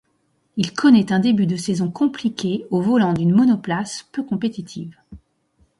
[0.57, 4.97] Il connaît un début de saison compliqué au volant d'une monoplace peu compétitive.